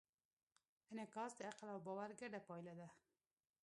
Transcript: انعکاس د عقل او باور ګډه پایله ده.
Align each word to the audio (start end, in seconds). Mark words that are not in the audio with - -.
انعکاس 0.91 1.31
د 1.37 1.41
عقل 1.49 1.67
او 1.73 1.79
باور 1.85 2.09
ګډه 2.19 2.39
پایله 2.47 2.73
ده. 2.79 2.87